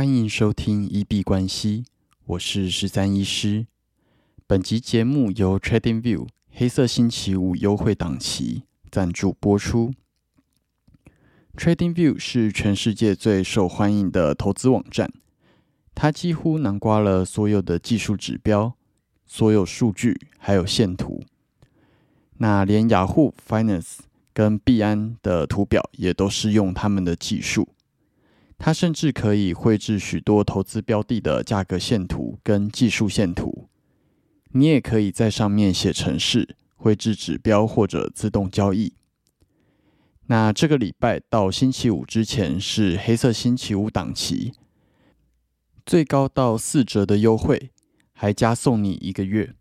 [0.00, 1.84] 欢迎收听一币关系，
[2.24, 3.66] 我是十三医师。
[4.46, 9.92] 本集节目由 TradingView 黑色星期五优惠档期赞助播出。
[11.54, 15.12] TradingView 是全世界最受欢迎的投资网站，
[15.94, 18.72] 它几乎囊括了所有的技术指标、
[19.26, 21.22] 所有数据，还有线图。
[22.38, 23.98] 那连雅虎 Finance
[24.32, 27.68] 跟币安的图表也都是用他们的技术。
[28.62, 33.70] 它甚至可以绘制许多投资标的的价格线图跟技术线图。
[34.52, 38.92] 你也可以在上面写程式，绘制指标或者自动交易。
[40.26, 44.52] 那这个礼拜到星期五之前是黑色星期五档期，
[45.86, 47.70] 最高到四折的优惠，
[48.12, 49.54] 还加送你一个月。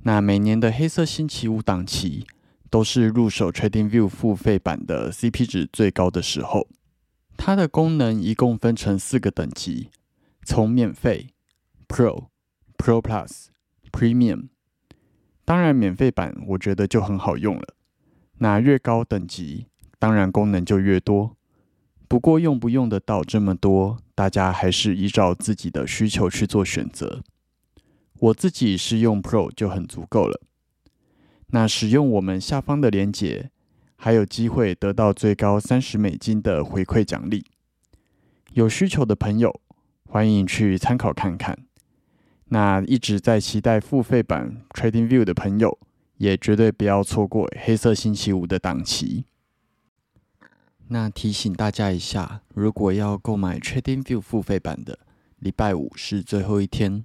[0.00, 2.26] 那每年的黑色星期五档期
[2.68, 6.66] 都是入手 TradingView 付费版的 CP 值最高的时候。
[7.38, 9.90] 它的功能一共分成四个等级，
[10.44, 11.28] 从免费、
[11.86, 12.26] Pro、
[12.76, 13.46] Pro Plus、
[13.92, 14.48] Premium。
[15.44, 17.74] 当然，免费版我觉得就很好用了。
[18.38, 21.36] 那越高等级，当然功能就越多。
[22.08, 27.22] 不过用不用得到这么多，大家还是依照自己的需求去做选择。
[28.18, 30.40] 我自己是用 Pro 就很足够了。
[31.48, 33.50] 那使用我们下方的链接。
[34.00, 37.44] 还有机会得到最高三十美金的回馈奖励。
[38.52, 39.60] 有需求的朋友，
[40.08, 41.58] 欢迎去参考看看。
[42.46, 45.78] 那一直在期待付费版 Trading View 的朋友，
[46.16, 49.26] 也绝对不要错过黑色星期五的档期。
[50.86, 55.00] 那提醒大家一下，如果要购买 Trading View 付费版的，
[55.40, 57.04] 礼拜五是最后一天，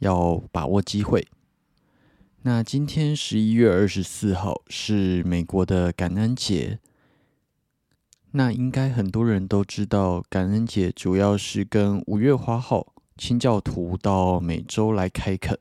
[0.00, 1.26] 要把握机会。
[2.44, 6.80] 那今天十一月二十四号是美国的感恩节。
[8.32, 15.56] 那应该很多人都知道，感恩节主要是跟五月花号清教徒到美洲来开垦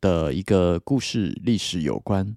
[0.00, 2.36] 的一个故事历史有关。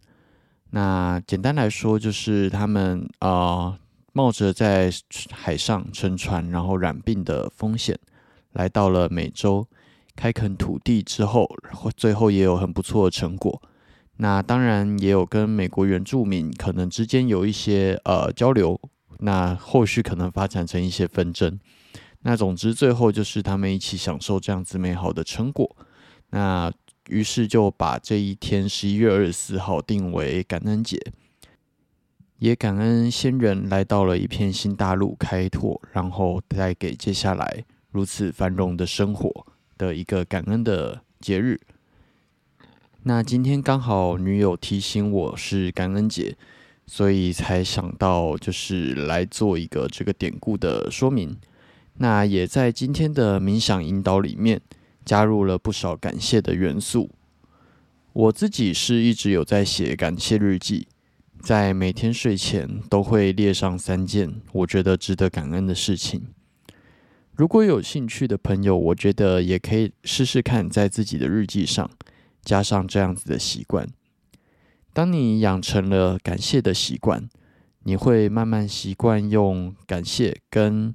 [0.71, 3.77] 那简单来说，就是他们啊
[4.11, 4.91] 冒着在
[5.29, 7.99] 海上乘船然后染病的风险，
[8.53, 9.67] 来到了美洲。
[10.15, 11.49] 开垦土地之后，
[11.95, 13.61] 最后也有很不错的成果。
[14.17, 18.79] 那当然也有跟美国原住民可能之间有一些呃交流，
[19.19, 21.59] 那后续可能发展成一些纷争。
[22.21, 25.75] 那总之最后就是他们一起享受这样子美好的成果。
[26.29, 26.71] 那
[27.09, 30.99] 于是就把这一天十一月二十四号定为感恩节，
[32.37, 39.47] 也感恩先人来到了一片新大陆开拓，然后带给接下来如此繁荣的生活。
[39.81, 41.59] 的一个感恩的节日。
[43.01, 46.37] 那今天刚好女友提醒我是感恩节，
[46.85, 51.35] 所以才想到就是来做一个这个典故的说明。
[51.95, 54.61] 那也在今天的冥想引导里面
[55.03, 57.09] 加入了不少感谢的元素。
[58.13, 60.87] 我自己是一直有在写感谢日记，
[61.41, 66.21] 在每天睡前都会列上三件我觉得值得感恩的事情。
[67.41, 71.89] 如果有兴趣的朋友，我觉得也可以试试看，在自己的日记上
[72.43, 73.89] 加上这样子的习惯。
[74.93, 77.27] 当你养成了感谢的习惯，
[77.81, 80.93] 你会慢慢习惯用感谢跟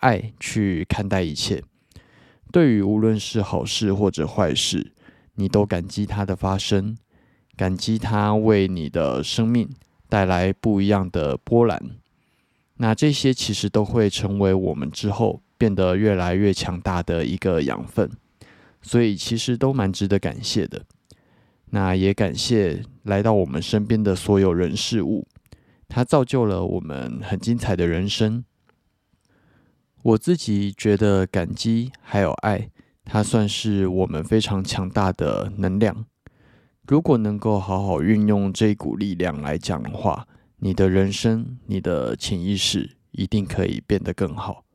[0.00, 1.62] 爱去看待一切。
[2.50, 4.92] 对于无论是好事或者坏事，
[5.36, 6.98] 你都感激它的发生，
[7.56, 9.70] 感激它为你的生命
[10.08, 11.80] 带来不一样的波澜。
[12.78, 15.42] 那这些其实都会成为我们之后。
[15.58, 18.10] 变得越来越强大的一个养分，
[18.82, 20.82] 所以其实都蛮值得感谢的。
[21.70, 25.26] 那也感谢来到我们身边的所有人事物，
[25.88, 28.44] 它造就了我们很精彩的人生。
[30.02, 32.70] 我自己觉得感激还有爱，
[33.04, 36.06] 它算是我们非常强大的能量。
[36.86, 40.28] 如果能够好好运用这股力量来讲的话，
[40.58, 44.65] 你的人生、你的潜意识一定可以变得更好。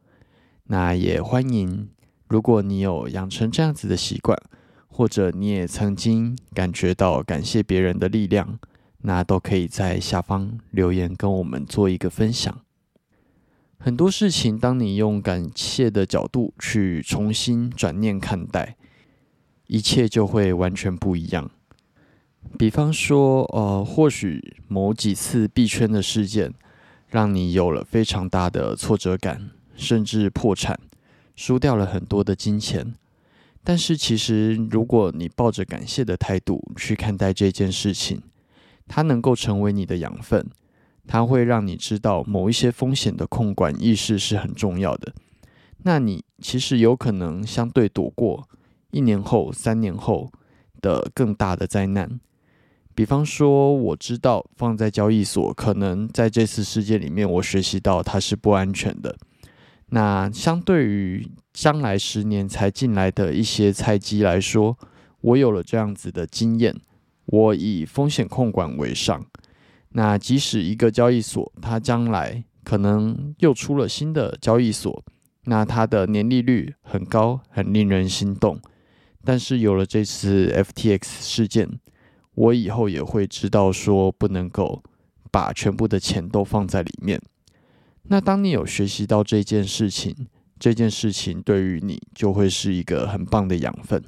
[0.72, 1.90] 那也欢迎，
[2.29, 4.41] 如果你有养成这样子的习惯，
[4.88, 8.58] 或者你也曾经感觉到感谢别人的力量，
[9.00, 12.58] 那都可以在下方留言跟我们做一个分享。
[13.79, 18.78] 很多事情，当你用感谢的角度去重新转念看待，
[19.68, 21.52] 一切就会完全不一样。
[22.58, 26.53] 比方说，呃，或许某几次币圈的事件，
[27.09, 29.52] 让你有了非常大的挫折感。
[29.82, 30.80] 甚至破产，
[31.36, 32.94] 输掉了很多的金钱。
[33.64, 38.22] 但是，其实如果你抱着感谢的态度去看待这件事情，
[38.88, 40.48] 它能够成为你的养分，
[41.08, 45.14] 它会让你知道某一些风险的控管意识是很重要的。
[45.84, 48.48] 那你其实有可能相对躲过
[48.92, 50.32] 一年后、三年后
[50.80, 52.20] 的更大的灾难。
[52.94, 59.16] 比方说，我知道放在交易所，可能在这次事件里面，我学习到它是不安全的。
[59.93, 64.78] 那相对于将来十年才进来的一些菜鸡来说，
[65.20, 66.73] 我有了这样子的经验，
[67.26, 69.26] 我以风险控管为上。
[69.90, 75.03] 那即使一个交易所它将来可能又出了新的交易所，
[75.43, 78.58] 那它的年利率很高，很令人心动。
[79.26, 81.70] 但是有了这次 FTX 事件，
[82.35, 84.82] 我以后也会知道说不能够
[85.29, 87.22] 把全部的钱都放在里面。
[88.11, 90.28] 那当你有学习到这件事情，
[90.59, 94.03] 这件事情对于你就会是一个很棒的养分。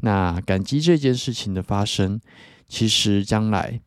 [0.00, 2.18] 那感激这件事情的发生，
[2.66, 3.82] 其实将来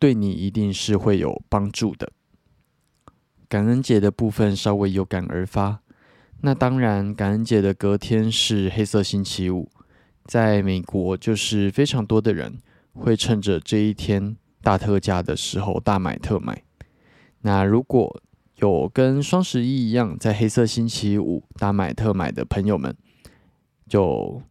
[0.00, 2.10] 对你一定是会有帮助的。
[3.50, 5.80] 感恩节的部分稍微有感而发。
[6.40, 9.70] 那当然，感恩节的隔天是黑色星期五，
[10.24, 12.56] 在美国就是非常多的人
[12.94, 16.62] 会趁着这一天大特价的时候大买特买。
[17.42, 18.22] 那如果
[18.58, 22.96] 有跟双十一一样在黑色星期五大买特买的朋友们，
[23.88, 24.42] 就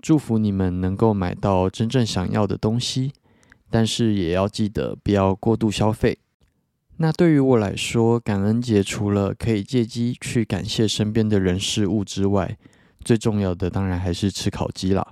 [0.00, 3.12] 祝福你们能够买到真正想要的东西，
[3.68, 6.18] 但是也要记得不要过度消费。
[6.96, 12.56] 那对于我来说，感恩节除了可以借机去感谢身边的人事物之外，
[13.04, 15.06] 最重要的当然还是吃烤鸡啦。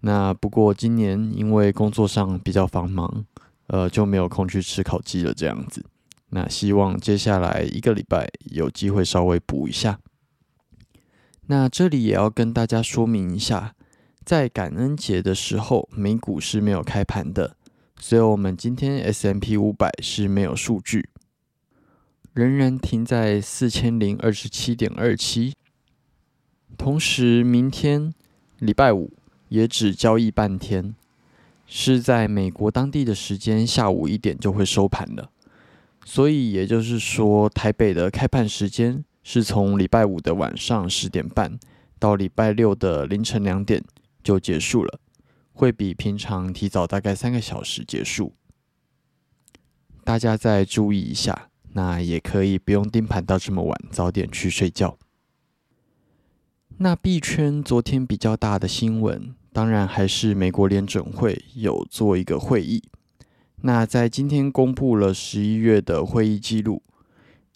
[0.00, 3.24] 那不过今年因为工作上比较繁忙，
[3.66, 5.34] 呃，就没有空去吃烤鸡了。
[5.34, 5.84] 这样子，
[6.36, 9.98] 那希望接下来一个礼拜有机会稍微补一下。
[11.46, 13.74] 那这里也要跟大家说明一下，
[14.22, 17.56] 在感恩节的时候，美股是没有开盘的。
[17.98, 21.08] 所以，我们今天 S M P 五百是没有数据，
[22.34, 25.54] 仍然停在四千零二十七点二七。
[26.76, 28.12] 同时，明天
[28.58, 29.14] 礼拜五
[29.48, 30.94] 也只交易半天，
[31.66, 35.30] 是在美国当地的时间下午一点就会收盘了。
[36.08, 41.58] 所以，也就是说，台北的开盘时间是从礼拜五的晚上十点半
[41.98, 43.82] 到礼拜六的凌晨两点
[44.22, 45.00] 就结束了。
[45.52, 48.34] 会比平常提早大概三个小时结束，
[50.04, 51.48] 大家再注意一下。
[51.72, 54.96] 那也可以不用盯盘到这么晚，早点去睡觉。
[56.78, 62.84] 那币圈昨天比较大的新闻，当然还是美国联准会有做一个会议。
[63.62, 66.82] 那在今天公布了十一月的会议记录，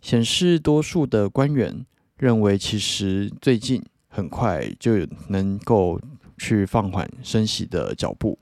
[0.02, 1.84] 显示多数的官员
[2.16, 6.00] 认为，其实最近很快就能够。
[6.42, 8.38] 去放缓升息的脚步，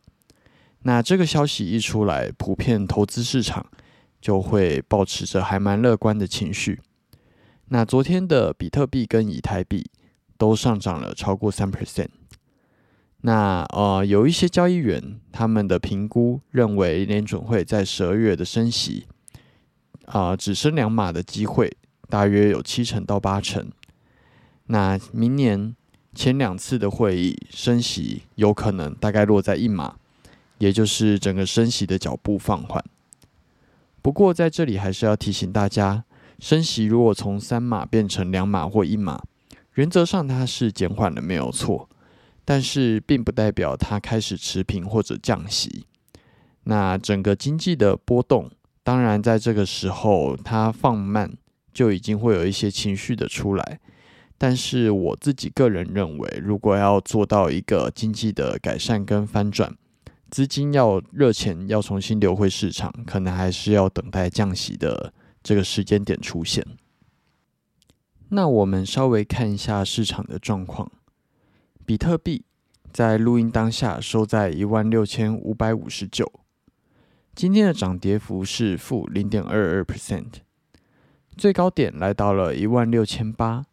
[0.83, 3.67] 那这个消息一出来，普遍投资市场
[4.21, 6.81] 就会保持着还蛮乐观的情绪。
[7.71, 9.91] 那昨天的比特币跟以太币
[10.37, 12.07] 都上涨了超过三 percent。
[13.23, 19.07] 那呃，有一些交易员他们的评估认为联准会在十二月的升息
[20.07, 21.77] 啊，只升两码的机会
[22.09, 23.71] 大约有七成到八成。
[24.67, 25.75] 那明年。
[26.15, 29.95] 前两次的会议升息有可能大概落在一码，
[30.57, 32.83] 也就是整个升息的脚步放缓。
[34.03, 36.03] 不过在这里还是要提醒大家，
[36.41, 39.23] 升息如果从三码变成两码或一码，
[39.75, 41.89] 原则上它是减缓了没有错，
[42.49, 45.85] 但是并不代表它开始持平或者降息。
[46.63, 48.51] 那整个经济的波动，
[48.83, 51.37] 当然在这个时候它放慢，
[51.75, 53.79] 就已经会有一些情绪的出来。
[54.39, 59.77] 但是我自己个人认为，如果要做到一个经济的改善跟翻转，
[60.31, 65.13] 资金要热钱要重新流回市场，可能还是要等待降息的
[65.43, 66.65] 这个时间点出现。
[68.31, 70.91] 那我们稍微看一下市场的状况，
[71.89, 72.45] 比特币
[72.93, 76.31] 在录音当下收在一万六千五百五十九，
[77.35, 80.27] 今天的涨跌幅是负零点二二 percent，
[81.35, 83.65] 最高点来到了一万六千八。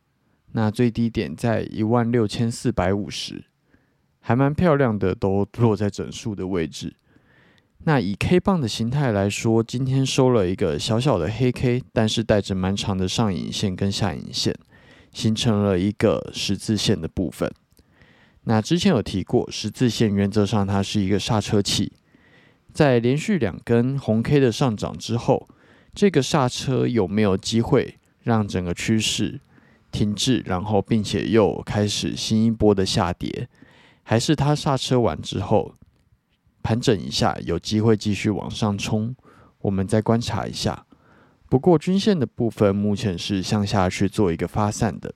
[0.53, 3.43] 那最低点在一万六千四百五十，
[4.22, 6.95] 还蛮漂亮的，都落在整数的位置。
[7.79, 14.55] 那以 K 棒的形态来说，今天收了一个小小的黑 K，但是带着蛮长的上影线跟下影线，
[15.12, 17.51] 形成了一个十字线的部分。
[18.45, 21.91] 那之前有提过，十字线原则上它是一个刹车器，
[22.71, 25.47] 在连续两根红 K 的上涨之后，
[25.93, 29.41] 这个刹车有没有机会让整个趋势？
[29.91, 33.47] 停滞，然后并且又开始新一波的下跌，
[34.03, 35.73] 还是它刹车完之后
[36.61, 39.15] 盘整一下，有机会继续往上冲？
[39.61, 40.85] 我们再观察一下。
[41.47, 45.13] 不过均线的部分目前是向下去做一个发散的。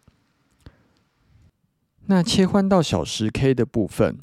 [2.12, 4.18] 那切换到小时 K 的部分，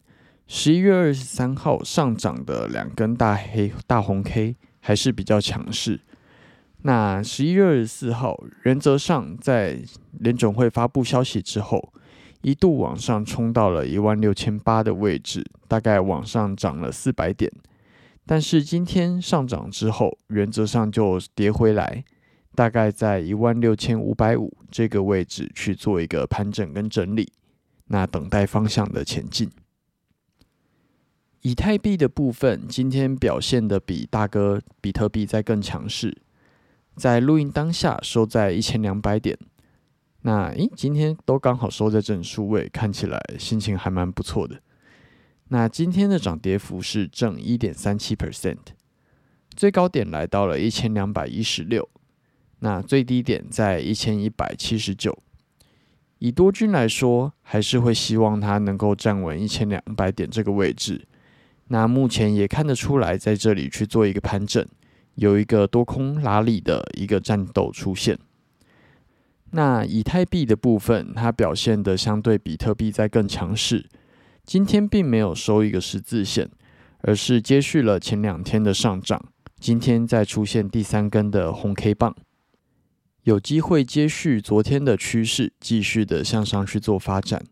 [0.48, 6.00] 十一月二十三号上涨的两根大黑大红 K 还是比较强势。
[6.82, 9.78] 那十一月二十四号，原则上在
[10.18, 11.92] 联总会发布消息之后，
[12.42, 17.48] 一度往上冲到了一万六千八的位置，大概往上涨了四百点。
[18.26, 22.02] 但是今天上涨之后，原则上就跌回来，
[22.56, 27.30] 大概在一万六千五百五这个位置去做一个盘整跟整理。
[27.86, 29.50] 那等待方向的前进。
[31.42, 36.16] 以太币的部分今天表现的比大哥比特币在更强势，
[36.96, 39.38] 在录音当下收在一千两百点。
[40.22, 44.60] 那诶，今天都刚好收在正数位，看起来心情还蛮不错的。
[45.48, 48.58] 那今天的涨跌幅是正一点三七 percent，
[49.54, 51.88] 最高点来到了一千两百一十六，
[52.58, 55.16] 那最低点在一千一百七十九。
[56.18, 61.06] 以多军来说，还是会希望它能够站稳一千两百点这个位置。
[61.68, 64.64] 那目前也看得出来，在这里去做一个盘整，
[65.16, 68.18] 有一个多空拉力的一个战斗出现。
[69.50, 73.86] 那以太币的部分，它表现的相对比特币在更强势。
[74.44, 76.48] 今天并没有收一个十字线，
[77.02, 79.20] 而是接续了前两天的上涨。
[79.58, 82.14] 今天再出现第三根的红 K 棒。
[83.26, 87.42] 有机会接续昨天的趋势，继续的向上去做发展。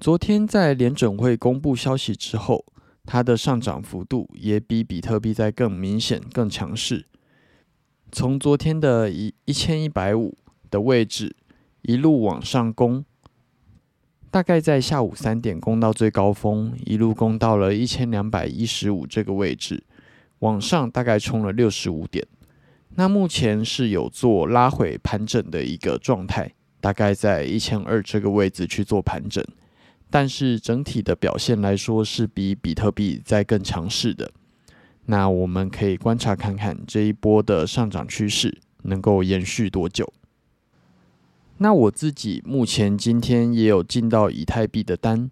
[0.00, 2.64] 昨天在联准会公布消息之后，
[3.04, 7.04] 它的上涨幅度也比比特币在更明显、更强势。
[8.10, 10.38] 从昨天的一一千一百五
[10.70, 11.36] 的位置
[11.82, 13.04] 一路往上攻，
[14.30, 19.84] 大概在下午三点攻到最高峰，一路攻到了一千两百一十五这个位置，
[20.38, 22.26] 往上大概冲了六十五点。
[22.94, 29.42] 那目前是有做拉回盘整的一个状态，大概在一千二这个位置去做盘整，
[30.10, 34.30] 但是整体的表现来说是比比特币在更强势的。
[35.06, 40.12] 那我们可以观察看看这一波的上涨趋势能够延续多久。
[41.58, 45.30] 那我自己目前今天也有进到以太币的单，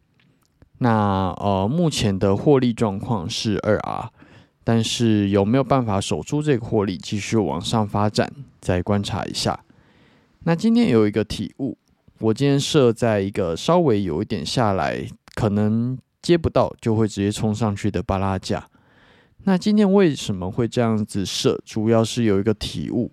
[0.79, 4.11] 那呃目前的获利状况是二 R。
[4.63, 8.31] 但是有没有办法守住这个获利，继续往上发展？
[8.61, 9.65] 再观察一下。
[10.45, 11.79] 那今天有一个体悟，
[12.19, 18.69] 我今天设在一个稍微有一点下来，可能接不到就会直接冲上去的巴拉价。
[19.45, 21.59] 那今天为什么会这样子设？
[21.65, 23.11] 主要是有一个体悟。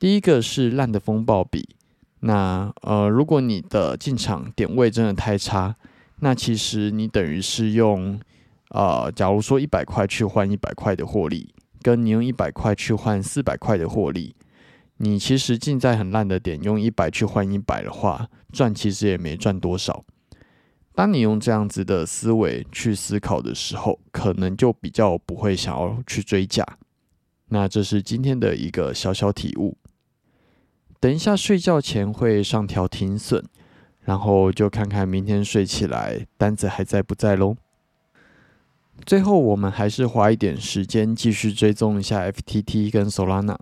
[0.00, 1.68] 第一个是烂的风暴比。
[2.20, 5.76] 那呃，如果你的进场点位真的太差，
[6.20, 8.18] 那其实你等于是用。
[8.70, 14.34] 啊，假如说一百块去换一百块的获利，跟你用一百块去换四百块的获利，
[14.96, 20.04] 你其实进在很烂的点，用一百去换一百的话，赚其实也没赚多少。
[20.94, 26.66] 当你用这样子的思维去思考的时候，可能就比较不会想要去追价。
[27.48, 29.76] 那这是今天的一个小小体悟。
[30.98, 33.44] 等一下睡觉前会上调停损，
[34.00, 37.56] 然后就看看明天睡起来单子还在不在喽。
[39.04, 43.56] 最后，我们还是花一点时间继续追踪一下 FTT 跟 Solana。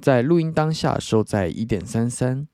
[0.00, 2.48] 在录音当下收在一点三三，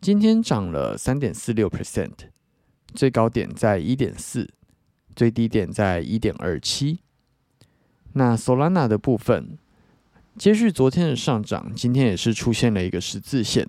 [0.00, 2.12] 今天涨了三点四六 percent，
[2.94, 4.50] 最高点在一点四，
[5.14, 7.00] 最低点在一点二七。
[8.12, 9.58] 那 Solana 的部分，
[10.36, 13.68] 接续昨天的上涨，今天也是出现了一个十字线，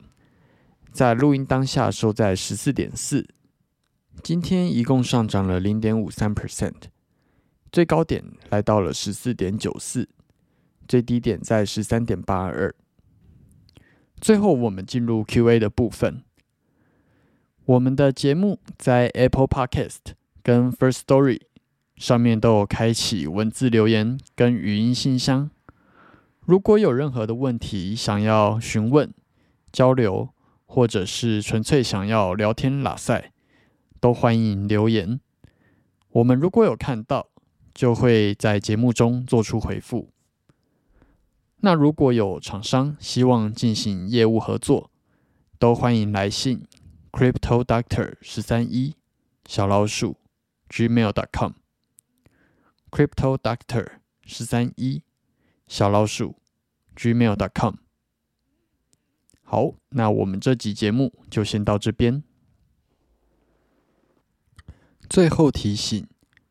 [0.91, 3.27] 在录音当下收在十四点四，
[4.23, 6.73] 今天一共上涨了零点五三 percent。
[7.71, 10.07] 最高点来到了十四点九四，
[10.87, 12.73] 最低点在十三点八二。
[14.19, 16.23] 最后，我们进入 Q&A 的部分。
[17.65, 21.41] 我们的节目在 Apple Podcast 跟 First Story
[21.97, 25.51] 上面都有开启文字留言跟语音信箱。
[26.45, 29.13] 如果有任何的问题想要询问、
[29.71, 30.29] 交流，
[30.65, 33.31] 或者是纯粹想要聊天拉塞，
[33.99, 35.19] 都欢迎留言。
[36.11, 37.27] 我们如果有看到。
[37.77, 40.09] 就会在节目中做出回复。
[41.57, 44.89] 那如果有厂商希望进行业务合作，
[45.59, 46.65] 都欢迎来信
[47.11, 48.95] crypto doctor 十三一
[49.45, 50.17] 小老鼠
[50.69, 51.51] gmail.com
[52.89, 53.87] crypto doctor
[54.25, 55.03] 十三一
[55.67, 56.41] 小老鼠
[56.95, 57.75] gmail.com。
[59.43, 62.23] 好，那我们这集节目就先到这边。
[65.07, 66.07] 最后提醒。